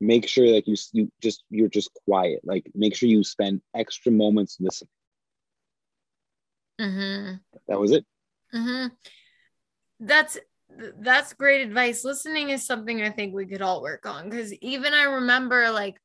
make 0.00 0.28
sure 0.28 0.46
like 0.46 0.66
you 0.66 0.76
you 0.92 1.10
just 1.20 1.44
you're 1.50 1.68
just 1.68 1.90
quiet. 2.04 2.40
Like 2.44 2.70
make 2.74 2.94
sure 2.94 3.08
you 3.08 3.24
spend 3.24 3.62
extra 3.74 4.12
moments 4.12 4.58
listening. 4.60 4.90
Mm-hmm. 6.80 7.34
That 7.68 7.80
was 7.80 7.92
it. 7.92 8.04
Mm-hmm. 8.54 8.88
That's 10.00 10.38
that's 10.98 11.32
great 11.34 11.66
advice. 11.66 12.04
Listening 12.04 12.50
is 12.50 12.66
something 12.66 13.02
I 13.02 13.10
think 13.10 13.34
we 13.34 13.46
could 13.46 13.62
all 13.62 13.82
work 13.82 14.06
on 14.06 14.28
because 14.28 14.52
even 14.54 14.94
I 14.94 15.04
remember 15.04 15.70
like 15.70 15.96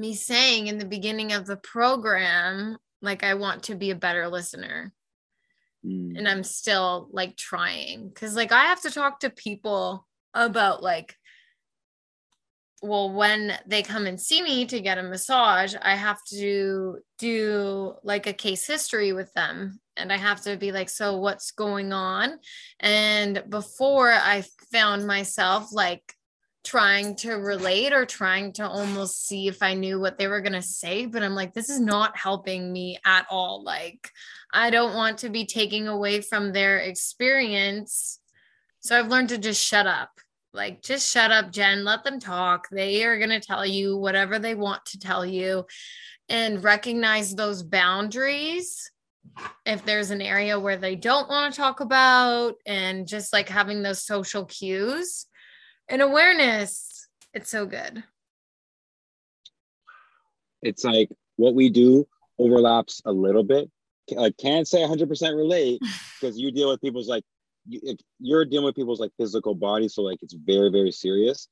me 0.00 0.14
saying 0.14 0.66
in 0.66 0.78
the 0.78 0.86
beginning 0.86 1.32
of 1.32 1.46
the 1.46 1.58
program, 1.58 2.78
like, 3.02 3.22
I 3.22 3.34
want 3.34 3.64
to 3.64 3.74
be 3.74 3.90
a 3.90 3.94
better 3.94 4.28
listener. 4.28 4.92
Mm. 5.84 6.18
And 6.18 6.28
I'm 6.28 6.44
still 6.44 7.08
like 7.12 7.36
trying 7.36 8.08
because, 8.08 8.36
like, 8.36 8.52
I 8.52 8.64
have 8.64 8.82
to 8.82 8.90
talk 8.90 9.20
to 9.20 9.30
people 9.30 10.06
about 10.34 10.82
like 10.82 11.16
well, 12.82 13.10
when 13.10 13.58
they 13.66 13.82
come 13.82 14.06
and 14.06 14.20
see 14.20 14.42
me 14.42 14.64
to 14.66 14.80
get 14.80 14.98
a 14.98 15.02
massage, 15.02 15.74
I 15.80 15.96
have 15.96 16.18
to 16.30 16.98
do 17.18 17.94
like 18.02 18.26
a 18.26 18.32
case 18.32 18.66
history 18.66 19.12
with 19.12 19.32
them. 19.34 19.80
And 19.96 20.10
I 20.10 20.16
have 20.16 20.40
to 20.42 20.56
be 20.56 20.72
like, 20.72 20.88
so 20.88 21.18
what's 21.18 21.50
going 21.50 21.92
on? 21.92 22.38
And 22.78 23.42
before 23.50 24.10
I 24.10 24.44
found 24.72 25.06
myself 25.06 25.68
like 25.72 26.14
trying 26.64 27.16
to 27.16 27.34
relate 27.34 27.92
or 27.92 28.06
trying 28.06 28.52
to 28.54 28.66
almost 28.66 29.26
see 29.26 29.46
if 29.46 29.62
I 29.62 29.74
knew 29.74 30.00
what 30.00 30.16
they 30.16 30.28
were 30.28 30.40
going 30.40 30.54
to 30.54 30.62
say. 30.62 31.04
But 31.04 31.22
I'm 31.22 31.34
like, 31.34 31.52
this 31.52 31.68
is 31.68 31.80
not 31.80 32.16
helping 32.16 32.72
me 32.72 32.98
at 33.04 33.26
all. 33.30 33.62
Like, 33.62 34.10
I 34.52 34.70
don't 34.70 34.94
want 34.94 35.18
to 35.18 35.28
be 35.28 35.46
taking 35.46 35.88
away 35.88 36.20
from 36.20 36.52
their 36.52 36.78
experience. 36.78 38.18
So 38.80 38.98
I've 38.98 39.08
learned 39.08 39.28
to 39.30 39.38
just 39.38 39.64
shut 39.64 39.86
up 39.86 40.10
like, 40.52 40.82
just 40.82 41.10
shut 41.10 41.30
up, 41.30 41.52
Jen. 41.52 41.84
Let 41.84 42.02
them 42.02 42.18
talk. 42.18 42.68
They 42.70 43.04
are 43.04 43.18
going 43.18 43.30
to 43.30 43.40
tell 43.40 43.64
you 43.64 43.96
whatever 43.96 44.38
they 44.38 44.54
want 44.54 44.84
to 44.86 44.98
tell 44.98 45.24
you 45.24 45.66
and 46.28 46.62
recognize 46.62 47.34
those 47.34 47.62
boundaries. 47.62 48.90
If 49.64 49.84
there's 49.84 50.10
an 50.10 50.20
area 50.20 50.58
where 50.58 50.76
they 50.76 50.96
don't 50.96 51.28
want 51.28 51.52
to 51.52 51.60
talk 51.60 51.80
about, 51.80 52.54
and 52.66 53.06
just 53.06 53.32
like 53.32 53.48
having 53.48 53.82
those 53.82 54.02
social 54.02 54.44
cues 54.44 55.26
and 55.88 56.02
awareness, 56.02 57.06
it's 57.32 57.50
so 57.50 57.66
good. 57.66 58.02
It's 60.62 60.84
like 60.84 61.10
what 61.36 61.54
we 61.54 61.70
do 61.70 62.08
overlaps 62.38 63.02
a 63.04 63.12
little 63.12 63.44
bit. 63.44 63.70
I 64.18 64.30
can't 64.30 64.66
say 64.66 64.80
100% 64.80 65.36
relate 65.36 65.80
because 66.20 66.38
you 66.38 66.50
deal 66.50 66.70
with 66.70 66.80
people's 66.80 67.08
like 67.08 67.24
you, 67.66 67.96
are 68.32 68.44
dealing 68.44 68.64
with 68.64 68.74
people's 68.74 69.00
like 69.00 69.12
physical 69.18 69.54
body, 69.54 69.88
so 69.88 70.02
like 70.02 70.18
it's 70.22 70.34
very 70.34 70.70
very 70.70 70.92
serious. 70.92 71.48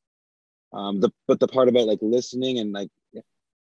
Um, 0.73 1.01
the 1.01 1.11
but 1.27 1.41
the 1.41 1.49
part 1.49 1.69
about 1.69 1.87
like 1.87 2.01
listening 2.03 2.59
and 2.59 2.73
like 2.73 2.91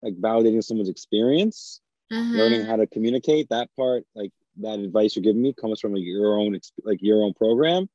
like 0.02 0.14
validating 0.14 0.62
someone's 0.62 0.88
experience, 0.88 1.80
mm-hmm. 2.12 2.36
learning 2.36 2.66
how 2.66 2.76
to 2.76 2.86
communicate, 2.86 3.48
that 3.50 3.68
part 3.76 4.04
like 4.14 4.30
that 4.58 4.78
advice 4.78 5.16
you're 5.16 5.22
giving 5.22 5.42
me 5.42 5.52
comes 5.52 5.80
from 5.80 5.94
like 5.94 6.04
your 6.04 6.38
own 6.38 6.58
like 6.84 7.02
your 7.02 7.22
own 7.22 7.34
program. 7.34 7.88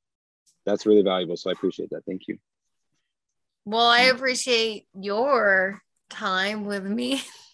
That's 0.65 0.85
really 0.85 1.01
valuable. 1.01 1.37
So 1.37 1.49
I 1.49 1.53
appreciate 1.53 1.89
that. 1.91 2.05
Thank 2.05 2.27
you. 2.27 2.37
Well, 3.65 3.85
I 3.85 4.01
appreciate 4.03 4.87
your 4.93 5.81
time 6.09 6.65
with 6.65 6.83
me. 6.83 7.21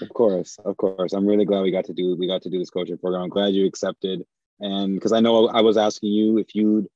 of 0.00 0.08
course, 0.10 0.58
of 0.64 0.76
course. 0.76 1.12
I'm 1.12 1.26
really 1.26 1.44
glad 1.44 1.62
we 1.62 1.70
got 1.70 1.86
to 1.86 1.94
do 1.94 2.16
we 2.16 2.26
got 2.26 2.42
to 2.42 2.50
do 2.50 2.58
this 2.58 2.70
coaching 2.70 2.98
program. 2.98 3.22
I'm 3.22 3.28
glad 3.28 3.54
you 3.54 3.66
accepted. 3.66 4.22
And 4.60 4.94
because 4.94 5.12
I 5.12 5.20
know 5.20 5.48
I 5.48 5.60
was 5.60 5.76
asking 5.76 6.12
you 6.12 6.38
if 6.38 6.54
you'd 6.54 6.86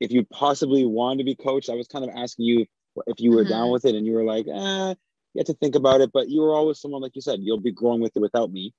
if 0.00 0.10
you 0.10 0.24
possibly 0.24 0.84
wanted 0.84 1.18
to 1.18 1.24
be 1.24 1.34
coached, 1.36 1.70
I 1.70 1.74
was 1.74 1.88
kind 1.88 2.04
of 2.04 2.10
asking 2.16 2.46
you 2.46 2.66
if 3.06 3.20
you 3.20 3.30
were 3.32 3.42
mm-hmm. 3.42 3.50
down 3.50 3.70
with 3.70 3.84
it, 3.84 3.94
and 3.94 4.06
you 4.06 4.12
were 4.12 4.24
like, 4.24 4.46
eh, 4.46 4.94
you 5.34 5.38
had 5.38 5.46
to 5.46 5.54
think 5.54 5.74
about 5.74 6.00
it. 6.00 6.10
But 6.12 6.28
you 6.28 6.40
were 6.40 6.54
always 6.54 6.80
someone 6.80 7.02
like 7.02 7.14
you 7.14 7.22
said, 7.22 7.40
you'll 7.42 7.60
be 7.60 7.72
growing 7.72 8.00
with 8.00 8.16
it 8.16 8.20
without 8.20 8.50
me. 8.50 8.72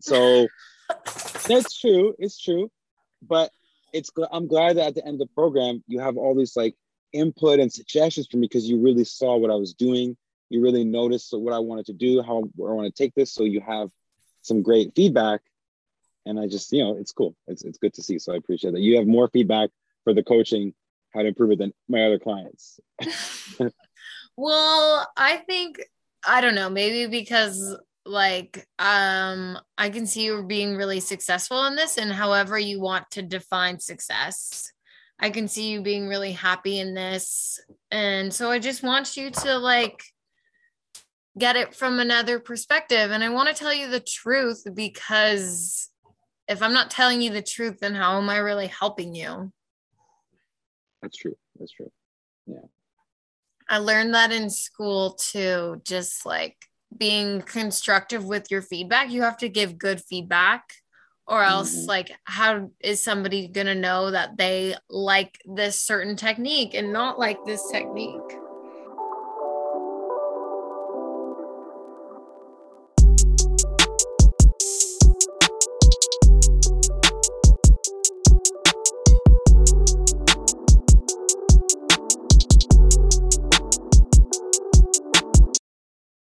So 0.00 0.46
that's 1.48 1.78
true. 1.78 2.14
It's 2.18 2.40
true. 2.40 2.70
But 3.22 3.50
it's 3.92 4.10
I'm 4.30 4.46
glad 4.46 4.76
that 4.76 4.88
at 4.88 4.94
the 4.94 5.04
end 5.04 5.20
of 5.20 5.28
the 5.28 5.34
program 5.34 5.82
you 5.86 6.00
have 6.00 6.16
all 6.16 6.34
these 6.34 6.56
like 6.56 6.74
input 7.12 7.60
and 7.60 7.72
suggestions 7.72 8.26
for 8.30 8.36
me 8.36 8.46
because 8.46 8.68
you 8.68 8.82
really 8.82 9.04
saw 9.04 9.36
what 9.36 9.50
I 9.50 9.54
was 9.54 9.74
doing. 9.74 10.16
You 10.48 10.62
really 10.62 10.84
noticed 10.84 11.32
what 11.32 11.52
I 11.52 11.58
wanted 11.58 11.86
to 11.86 11.92
do, 11.92 12.22
how 12.22 12.38
I 12.38 12.72
want 12.72 12.86
to 12.86 13.02
take 13.02 13.14
this. 13.14 13.32
So 13.32 13.44
you 13.44 13.60
have 13.60 13.90
some 14.42 14.62
great 14.62 14.92
feedback. 14.94 15.40
And 16.24 16.40
I 16.40 16.46
just, 16.46 16.72
you 16.72 16.82
know, 16.82 16.96
it's 16.96 17.12
cool. 17.12 17.34
It's, 17.46 17.64
it's 17.64 17.78
good 17.78 17.94
to 17.94 18.02
see. 18.02 18.18
So 18.18 18.32
I 18.32 18.36
appreciate 18.36 18.72
that. 18.72 18.80
You 18.80 18.96
have 18.96 19.06
more 19.06 19.28
feedback 19.28 19.70
for 20.04 20.12
the 20.12 20.22
coaching, 20.22 20.74
how 21.14 21.22
to 21.22 21.28
improve 21.28 21.52
it 21.52 21.58
than 21.58 21.72
my 21.88 22.04
other 22.04 22.18
clients. 22.18 22.80
well, 24.36 25.08
I 25.16 25.38
think, 25.38 25.80
I 26.26 26.40
don't 26.40 26.54
know, 26.54 26.70
maybe 26.70 27.06
because 27.06 27.76
like 28.08 28.64
um 28.78 29.58
i 29.78 29.90
can 29.90 30.06
see 30.06 30.26
you 30.26 30.44
being 30.44 30.76
really 30.76 31.00
successful 31.00 31.64
in 31.64 31.74
this 31.74 31.98
and 31.98 32.12
however 32.12 32.56
you 32.56 32.80
want 32.80 33.04
to 33.10 33.20
define 33.20 33.80
success 33.80 34.72
I 35.18 35.30
can 35.30 35.48
see 35.48 35.70
you 35.70 35.80
being 35.80 36.08
really 36.08 36.32
happy 36.32 36.78
in 36.78 36.94
this. 36.94 37.60
And 37.90 38.32
so 38.32 38.50
I 38.50 38.58
just 38.58 38.82
want 38.82 39.16
you 39.16 39.30
to 39.30 39.56
like 39.56 40.02
get 41.38 41.56
it 41.56 41.74
from 41.74 41.98
another 41.98 42.38
perspective. 42.38 43.10
And 43.10 43.22
I 43.22 43.28
want 43.28 43.48
to 43.48 43.54
tell 43.54 43.74
you 43.74 43.88
the 43.88 44.00
truth 44.00 44.64
because 44.74 45.90
if 46.48 46.62
I'm 46.62 46.72
not 46.72 46.90
telling 46.90 47.20
you 47.20 47.30
the 47.30 47.42
truth, 47.42 47.78
then 47.80 47.94
how 47.94 48.18
am 48.18 48.28
I 48.28 48.38
really 48.38 48.68
helping 48.68 49.14
you? 49.14 49.52
That's 51.02 51.16
true. 51.16 51.36
That's 51.58 51.72
true. 51.72 51.90
Yeah. 52.46 52.66
I 53.68 53.78
learned 53.78 54.14
that 54.14 54.32
in 54.32 54.48
school 54.48 55.14
too, 55.14 55.80
just 55.84 56.24
like 56.24 56.56
being 56.96 57.42
constructive 57.42 58.24
with 58.24 58.50
your 58.50 58.62
feedback. 58.62 59.10
You 59.10 59.22
have 59.22 59.38
to 59.38 59.48
give 59.48 59.78
good 59.78 60.00
feedback 60.00 60.72
or 61.26 61.42
else 61.42 61.74
mm-hmm. 61.76 61.88
like 61.88 62.12
how 62.24 62.70
is 62.80 63.02
somebody 63.02 63.48
going 63.48 63.66
to 63.66 63.74
know 63.74 64.12
that 64.12 64.36
they 64.36 64.76
like 64.88 65.38
this 65.44 65.80
certain 65.80 66.16
technique 66.16 66.74
and 66.74 66.92
not 66.92 67.18
like 67.18 67.38
this 67.44 67.68
technique 67.72 68.20